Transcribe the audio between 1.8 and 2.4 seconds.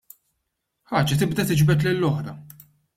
lill-oħra.